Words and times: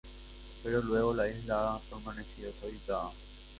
Pero 0.63 0.81
luego, 0.81 1.13
la 1.13 1.27
isla 1.29 1.75
ha 1.75 1.79
permanecido 1.81 2.51
deshabitada. 2.51 3.11